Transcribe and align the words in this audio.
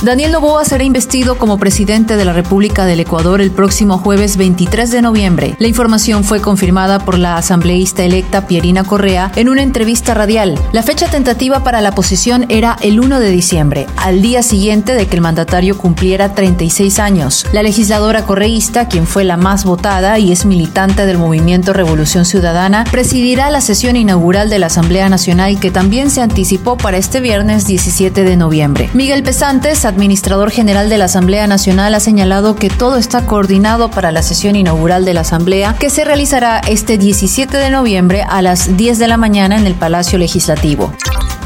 Daniel 0.00 0.30
Novoa 0.30 0.64
será 0.64 0.84
investido 0.84 1.38
como 1.38 1.58
presidente 1.58 2.16
de 2.16 2.24
la 2.24 2.32
República 2.32 2.86
del 2.86 3.00
Ecuador 3.00 3.40
el 3.40 3.50
próximo 3.50 3.98
jueves 3.98 4.36
23 4.36 4.92
de 4.92 5.02
noviembre. 5.02 5.56
La 5.58 5.66
información 5.66 6.22
fue 6.22 6.40
confirmada 6.40 7.00
por 7.00 7.18
la 7.18 7.36
asambleísta 7.36 8.04
electa 8.04 8.46
Pierina 8.46 8.84
Correa 8.84 9.32
en 9.34 9.48
una 9.48 9.62
entrevista 9.62 10.14
radial. 10.14 10.56
La 10.70 10.84
fecha 10.84 11.08
tentativa 11.08 11.64
para 11.64 11.80
la 11.80 11.96
posición 11.96 12.46
era 12.48 12.76
el 12.80 13.00
1 13.00 13.18
de 13.18 13.30
diciembre, 13.30 13.86
al 13.96 14.22
día 14.22 14.44
siguiente 14.44 14.94
de 14.94 15.08
que 15.08 15.16
el 15.16 15.20
mandatario 15.20 15.76
cumpliera 15.76 16.32
36 16.32 17.00
años. 17.00 17.44
La 17.52 17.64
legisladora 17.64 18.24
correísta, 18.24 18.86
quien 18.86 19.04
fue 19.04 19.24
la 19.24 19.36
más 19.36 19.64
votada 19.64 20.20
y 20.20 20.30
es 20.30 20.46
militante 20.46 21.06
del 21.06 21.18
movimiento 21.18 21.72
Revolución 21.72 22.24
Ciudadana, 22.24 22.84
presidirá 22.88 23.50
la 23.50 23.60
sesión 23.60 23.96
inaugural 23.96 24.48
de 24.48 24.60
la 24.60 24.66
Asamblea 24.66 25.08
Nacional 25.08 25.58
que 25.58 25.72
también 25.72 26.10
se 26.10 26.20
anticipó 26.20 26.76
para 26.76 26.98
este 26.98 27.18
viernes 27.18 27.66
17 27.66 28.22
de 28.22 28.36
noviembre. 28.36 28.90
Miguel 28.94 29.24
Pesantes 29.24 29.87
administrador 29.88 30.50
general 30.50 30.88
de 30.88 30.98
la 30.98 31.06
Asamblea 31.06 31.46
Nacional, 31.46 31.94
ha 31.94 32.00
señalado 32.00 32.54
que 32.54 32.70
todo 32.70 32.96
está 32.96 33.26
coordinado 33.26 33.90
para 33.90 34.12
la 34.12 34.22
sesión 34.22 34.56
inaugural 34.56 35.04
de 35.04 35.14
la 35.14 35.22
Asamblea, 35.22 35.76
que 35.78 35.90
se 35.90 36.04
realizará 36.04 36.60
este 36.60 36.98
17 36.98 37.56
de 37.56 37.70
noviembre 37.70 38.22
a 38.28 38.42
las 38.42 38.76
10 38.76 38.98
de 38.98 39.08
la 39.08 39.16
mañana 39.16 39.56
en 39.56 39.66
el 39.66 39.74
Palacio 39.74 40.18
Legislativo. 40.18 40.92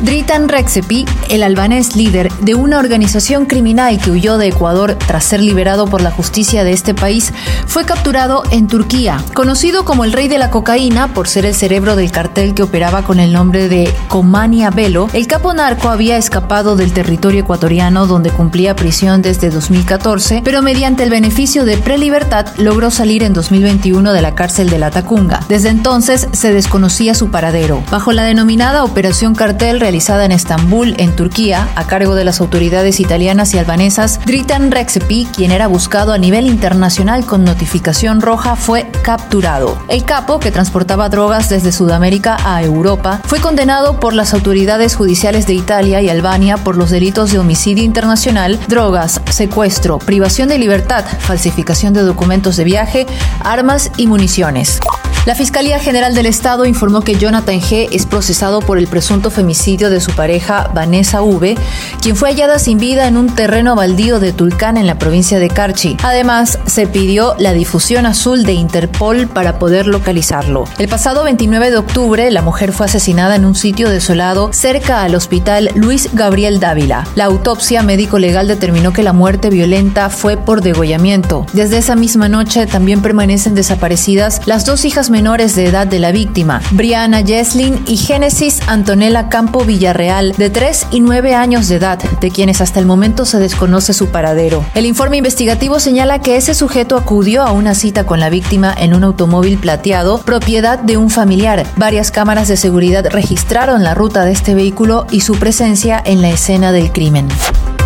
Dritan 0.02 0.48
Rexepi, 0.48 1.05
el 1.30 1.45
albanés 1.45 1.95
líder 1.95 2.33
de 2.41 2.56
una 2.56 2.80
organización 2.80 3.47
criminal 3.47 4.01
que 4.01 4.10
huyó 4.10 4.37
de 4.37 4.48
Ecuador 4.48 4.97
tras 5.06 5.23
ser 5.23 5.41
liberado 5.41 5.87
por 5.87 6.02
la 6.02 6.10
justicia 6.10 6.65
de 6.65 6.73
este 6.73 6.93
país, 6.93 7.33
fue 7.69 7.84
capturado 7.84 8.43
en 8.51 8.66
Turquía. 8.66 9.23
Conocido 9.33 9.84
como 9.84 10.05
el 10.05 10.12
rey 10.12 10.27
de 10.27 10.38
la 10.38 10.51
cocaína 10.51 11.15
por 11.15 11.29
ser 11.29 11.46
el 11.46 11.55
cerebro 11.55 11.95
del 11.95 12.10
cartel 12.10 12.52
que 12.52 12.65
operaba 12.65 13.02
con 13.02 13.21
el 13.21 13.32
nombre 13.32 13.68
de 13.68 13.95
Comania 14.09 14.71
Velo, 14.71 15.09
el 15.12 15.29
capo 15.29 15.54
narco 15.54 15.88
había 15.88 16.16
escapado 16.16 16.74
del 16.74 16.93
territorio 16.93 17.43
ecuatoriano 17.43 18.09
donde 18.09 18.30
cumplía 18.30 18.74
prisión 18.74 19.23
desde 19.23 19.51
2014, 19.51 20.43
pero 20.45 20.62
mediante 20.62 21.05
el 21.05 21.10
beneficio 21.10 21.65
de 21.65 21.77
prelibertad 21.77 22.46
logró 22.57 22.90
salir 22.90 23.23
en 23.23 23.34
2021 23.34 24.12
de 24.12 24.23
la 24.23 24.34
cárcel 24.34 24.68
de 24.68 24.80
la 24.80 24.90
Tacunga. 24.90 25.40
Desde 25.49 25.68
entonces 25.68 26.27
se 26.32 26.52
desconocía 26.52 27.15
su 27.15 27.30
paradero. 27.30 27.84
Bajo 27.90 28.10
la 28.10 28.24
denominada 28.24 28.82
Operación 28.82 29.37
Cartel 29.37 29.79
realizada 29.93 30.24
en 30.24 30.32
Estambul, 30.32 30.95
en 30.96 31.15
Turquía, 31.15 31.68
a 31.76 31.87
cargo 31.87 32.15
de 32.15 32.24
las 32.24 32.40
autoridades 32.40 32.98
italianas 32.98 33.52
y 33.52 33.59
albanesas, 33.59 34.21
Dritan 34.24 34.71
Rexepi, 34.71 35.26
quien 35.37 35.51
era 35.51 35.66
buscado 35.66 36.15
a 36.15 36.18
nivel 36.18 36.46
internacional 36.46 37.26
con 37.26 37.45
notificación 37.45 38.23
roja, 38.23 38.57
fue 38.57 38.90
capturado. 39.02 39.76
El 39.88 40.07
capo, 40.07 40.40
que 40.40 40.51
transportaba 40.51 41.10
drogas 41.10 41.51
desde 41.51 41.73
Sudamérica 41.73 42.38
a 42.43 42.62
Europa, 42.62 43.21
fue 43.26 43.43
condenado 43.43 44.01
por 44.01 44.15
las 44.15 44.32
autoridades 44.32 44.96
judiciales 44.96 45.46
de 45.46 45.52
Italia 45.52 46.01
y 46.01 46.09
Albania 46.09 46.56
por 46.56 46.79
los 46.79 46.88
delitos 46.88 47.30
de 47.30 47.38
homicidio 47.38 47.84
internacional, 47.84 48.59
drogas, 48.68 49.21
secuestro, 49.29 49.99
privación 49.99 50.49
de 50.49 50.59
libertad, 50.59 51.04
falsificación 51.18 51.93
de 51.93 52.01
documentos 52.01 52.56
de 52.56 52.65
viaje, 52.65 53.06
armas 53.45 53.90
y 53.99 54.06
municiones. 54.06 54.80
La 55.24 55.37
Fiscalía 55.37 55.78
General 55.78 56.16
del 56.16 56.26
Estado 56.26 56.65
informó 56.65 57.02
que 57.02 57.15
Jonathan 57.15 57.60
G. 57.60 57.88
es 57.92 58.06
procesado 58.06 58.59
por 58.59 58.76
el 58.76 58.88
presunto 58.88 59.30
femicidio 59.30 59.88
de 59.88 60.01
su 60.01 60.10
pareja 60.10 60.68
Vanessa 60.74 61.23
V., 61.23 61.56
quien 62.01 62.16
fue 62.16 62.30
hallada 62.30 62.59
sin 62.59 62.78
vida 62.78 63.06
en 63.06 63.16
un 63.16 63.32
terreno 63.32 63.76
baldío 63.76 64.19
de 64.19 64.32
Tulcán 64.32 64.76
en 64.76 64.88
la 64.88 64.98
provincia 64.98 65.38
de 65.38 65.48
Carchi. 65.48 65.97
Además, 66.03 66.59
se 66.66 66.88
pidió 66.88 67.37
la 67.38 67.53
difusión 67.53 68.04
azul 68.04 68.43
de 68.43 68.54
Interpol 68.54 69.28
para 69.28 69.60
poder 69.60 69.87
localizarlo. 69.87 70.65
El 70.78 70.88
pasado 70.88 71.22
29 71.22 71.70
de 71.70 71.76
octubre, 71.76 72.28
la 72.32 72.43
mujer 72.43 72.72
fue 72.72 72.87
asesinada 72.87 73.37
en 73.37 73.44
un 73.44 73.54
sitio 73.54 73.91
desolado 73.91 74.53
cerca 74.53 75.04
al 75.04 75.15
hospital 75.15 75.71
Luis 75.77 76.09
Gabriel 76.15 76.59
Dávila. 76.59 77.06
La 77.15 77.27
autopsia 77.27 77.84
médico-legal 77.84 78.49
determinó 78.49 78.93
que 78.93 79.05
la 79.05 79.12
muerte 79.12 79.50
violenta 79.50 80.11
fue 80.11 80.37
por 80.37 80.62
degollamiento. 80.62 81.47
Desde 81.53 81.78
esa 81.78 81.94
misma 81.94 82.28
noche 82.28 82.66
también 82.66 83.03
permanecen 83.03 83.55
desaparecidas 83.55 84.41
las 84.47 84.66
dos 84.66 84.84
hijas 84.84 85.12
menores 85.12 85.55
de 85.55 85.67
edad 85.67 85.87
de 85.87 86.00
la 86.00 86.11
víctima, 86.11 86.61
Brianna 86.73 87.23
Jeslin 87.23 87.84
y 87.87 87.97
Génesis 87.97 88.61
Antonella 88.67 89.28
Campo 89.28 89.65
Villarreal, 89.65 90.33
de 90.33 90.50
3 90.50 90.87
y 90.91 91.00
9 91.00 91.34
años 91.37 91.69
de 91.69 91.77
edad, 91.77 91.99
de 91.99 92.31
quienes 92.31 92.61
hasta 92.61 92.81
el 92.81 92.87
momento 92.87 93.25
se 93.25 93.39
desconoce 93.39 93.93
su 93.93 94.09
paradero. 94.09 94.65
El 94.75 94.87
informe 94.87 95.19
investigativo 95.19 95.78
señala 95.78 96.21
que 96.21 96.37
ese 96.37 96.55
sujeto 96.55 96.97
acudió 96.97 97.43
a 97.43 97.53
una 97.53 97.75
cita 97.75 98.05
con 98.05 98.19
la 98.19 98.31
víctima 98.31 98.75
en 98.77 98.95
un 98.95 99.05
automóvil 99.05 99.59
plateado, 99.59 100.19
propiedad 100.23 100.78
de 100.81 100.97
un 100.97 101.11
familiar. 101.11 101.65
Varias 101.77 102.11
cámaras 102.11 102.49
de 102.49 102.56
seguridad 102.56 103.06
registraron 103.11 103.84
la 103.84 103.94
ruta 103.94 104.25
de 104.25 104.33
este 104.33 104.55
vehículo 104.55 105.06
y 105.11 105.21
su 105.21 105.34
presencia 105.34 106.03
en 106.05 106.23
la 106.23 106.31
escena 106.31 106.73
del 106.73 106.91
crimen. 106.91 107.29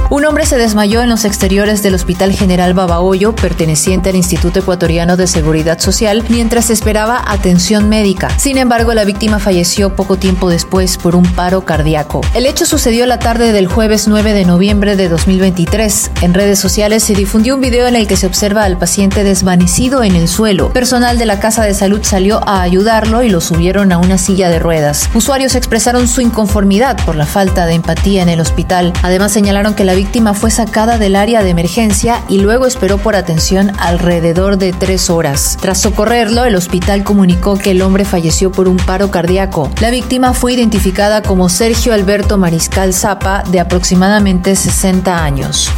Un 0.08 0.24
hombre 0.24 0.46
se 0.46 0.56
desmayó 0.56 1.02
en 1.02 1.08
los 1.08 1.24
exteriores 1.24 1.82
del 1.82 1.96
Hospital 1.96 2.32
General 2.32 2.72
Babahoyo, 2.74 3.34
perteneciente 3.34 4.10
al 4.10 4.16
Instituto 4.16 4.60
Ecuatoriano 4.60 5.16
de 5.16 5.26
Seguridad 5.26 5.80
Social, 5.80 6.22
mientras 6.28 6.70
esperaba 6.70 7.24
atención 7.26 7.88
médica. 7.88 8.30
Sin 8.38 8.56
embargo, 8.56 8.94
la 8.94 9.04
víctima 9.04 9.40
falleció 9.40 9.96
poco 9.96 10.16
tiempo 10.16 10.48
después 10.48 10.96
por 10.96 11.16
un 11.16 11.24
paro 11.24 11.64
cardíaco. 11.64 12.20
El 12.34 12.46
hecho 12.46 12.66
sucedió 12.66 13.04
la 13.06 13.18
tarde 13.18 13.50
del 13.50 13.66
jueves 13.66 14.06
9 14.06 14.32
de 14.32 14.44
noviembre 14.44 14.94
de 14.94 15.08
2023. 15.08 16.12
En 16.22 16.34
redes 16.34 16.60
sociales 16.60 17.02
se 17.02 17.14
difundió 17.14 17.56
un 17.56 17.60
video 17.60 17.88
en 17.88 17.96
el 17.96 18.06
que 18.06 18.16
se 18.16 18.28
observa 18.28 18.62
al 18.62 18.78
paciente 18.78 19.24
desvanecido 19.24 20.04
en 20.04 20.14
el 20.14 20.28
suelo. 20.28 20.72
Personal 20.72 21.18
de 21.18 21.26
la 21.26 21.40
Casa 21.40 21.64
de 21.64 21.74
Salud 21.74 22.00
salió 22.04 22.48
a 22.48 22.62
ayudarlo 22.62 23.24
y 23.24 23.28
lo 23.28 23.40
subieron 23.40 23.90
a 23.90 23.98
una 23.98 24.18
silla 24.18 24.50
de 24.50 24.60
ruedas. 24.60 25.10
Usuarios 25.14 25.56
expresaron 25.56 26.06
su 26.06 26.20
inconformidad 26.20 26.96
por 27.04 27.16
la 27.16 27.26
falta 27.26 27.66
de 27.66 27.74
empatía 27.74 28.22
en 28.22 28.28
el 28.28 28.40
hospital. 28.40 28.92
Además 29.02 29.32
señalaron 29.32 29.74
que 29.74 29.84
la 29.84 29.95
víctima 29.96 30.34
fue 30.34 30.50
sacada 30.50 30.98
del 30.98 31.16
área 31.16 31.42
de 31.42 31.48
emergencia 31.48 32.22
y 32.28 32.38
luego 32.38 32.66
esperó 32.66 32.98
por 32.98 33.16
atención 33.16 33.72
alrededor 33.78 34.58
de 34.58 34.72
tres 34.72 35.08
horas. 35.08 35.56
Tras 35.58 35.80
socorrerlo, 35.80 36.44
el 36.44 36.54
hospital 36.54 37.02
comunicó 37.02 37.56
que 37.56 37.70
el 37.70 37.80
hombre 37.80 38.04
falleció 38.04 38.52
por 38.52 38.68
un 38.68 38.76
paro 38.76 39.10
cardíaco. 39.10 39.70
La 39.80 39.90
víctima 39.90 40.34
fue 40.34 40.52
identificada 40.52 41.22
como 41.22 41.48
Sergio 41.48 41.94
Alberto 41.94 42.36
Mariscal 42.36 42.92
Zapa, 42.92 43.42
de 43.50 43.58
aproximadamente 43.58 44.54
60 44.54 45.24
años. 45.24 45.70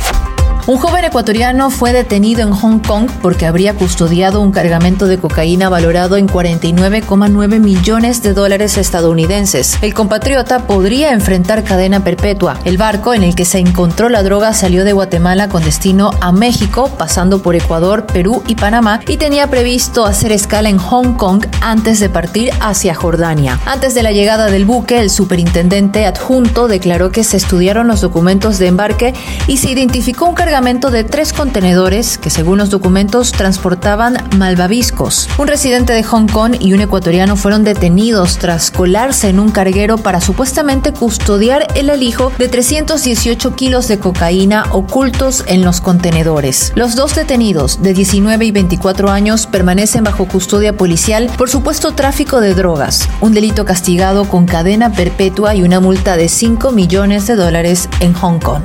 Un 0.69 0.77
joven 0.77 1.03
ecuatoriano 1.03 1.71
fue 1.71 1.95
detenido 1.95 2.43
en 2.43 2.53
Hong 2.53 2.81
Kong 2.81 3.09
porque 3.23 3.47
habría 3.47 3.73
custodiado 3.73 4.43
un 4.43 4.53
cargamento 4.53 5.07
de 5.07 5.17
cocaína 5.17 5.71
valorado 5.71 6.19
en 6.19 6.29
49,9 6.29 7.59
millones 7.59 8.23
de 8.23 8.35
dólares 8.35 8.77
estadounidenses. 8.77 9.79
El 9.81 9.95
compatriota 9.95 10.67
podría 10.67 11.13
enfrentar 11.13 11.65
cadena 11.65 12.05
perpetua. 12.05 12.59
El 12.67 12.77
barco 12.77 13.15
en 13.15 13.23
el 13.23 13.35
que 13.35 13.47
se 13.47 13.61
encontró 13.61 14.11
la 14.11 14.23
droga 14.23 14.53
salió 14.53 14.85
de 14.85 14.93
Guatemala 14.93 15.49
con 15.49 15.65
destino 15.65 16.11
a 16.21 16.33
México, 16.33 16.91
pasando 16.99 17.41
por 17.41 17.57
Ecuador, 17.57 18.05
Perú 18.05 18.43
y 18.47 18.55
Panamá, 18.55 19.01
y 19.09 19.17
tenía 19.17 19.47
previsto 19.47 20.05
hacer 20.05 20.33
escala 20.33 20.69
en 20.69 20.77
Hong 20.77 21.15
Kong 21.15 21.47
antes 21.63 21.99
de 21.99 22.11
partir 22.11 22.51
hacia 22.61 22.95
Jordania. 22.95 23.59
Antes 23.65 23.95
de 23.95 24.03
la 24.03 24.13
llegada 24.13 24.51
del 24.51 24.67
buque, 24.67 25.01
el 25.01 25.09
superintendente 25.09 26.05
adjunto 26.05 26.69
declaró 26.69 27.11
que 27.11 27.25
se 27.25 27.39
estudiaron 27.39 27.89
los 27.89 28.03
documentos 28.03 28.59
de 28.59 28.67
embarque 28.67 29.15
y 29.47 29.57
se 29.57 29.71
identificó 29.71 30.27
un 30.27 30.35
cargamento 30.35 30.58
de 30.59 31.05
tres 31.05 31.33
contenedores 31.33 32.19
que 32.19 32.31
según 32.31 32.59
los 32.59 32.69
documentos 32.69 33.31
transportaban 33.31 34.17
malvaviscos. 34.39 35.29
Un 35.39 35.47
residente 35.47 35.93
de 35.93 36.03
Hong 36.03 36.27
Kong 36.27 36.57
y 36.59 36.73
un 36.73 36.81
ecuatoriano 36.81 37.37
fueron 37.37 37.63
detenidos 37.63 38.39
tras 38.39 38.73
colarse 38.73 39.29
en 39.29 39.39
un 39.39 39.53
carguero 39.53 39.99
para 39.99 40.21
supuestamente 40.21 40.93
custodiar 40.93 41.69
el 41.77 41.91
alijo 41.91 42.33
de 42.39 42.49
318 42.49 43.55
kilos 43.55 43.87
de 43.87 44.01
cocaína 44.01 44.65
ocultos 44.73 45.45
en 45.47 45.65
los 45.65 45.81
contenedores. 45.81 46.73
Los 46.75 46.97
dos 46.97 47.15
detenidos 47.15 47.81
de 47.81 47.95
19 47.95 48.47
y 48.47 48.51
24 48.51 49.11
años 49.11 49.47
permanecen 49.47 50.03
bajo 50.03 50.27
custodia 50.27 50.77
policial 50.77 51.31
por 51.39 51.49
supuesto 51.49 51.93
tráfico 51.93 52.41
de 52.41 52.55
drogas, 52.55 53.09
un 53.21 53.33
delito 53.33 53.65
castigado 53.65 54.29
con 54.29 54.45
cadena 54.45 54.91
perpetua 54.91 55.55
y 55.55 55.63
una 55.63 55.79
multa 55.79 56.17
de 56.17 56.29
5 56.29 56.73
millones 56.73 57.29
de 57.29 57.37
dólares 57.37 57.89
en 58.01 58.13
Hong 58.13 58.41
Kong. 58.41 58.65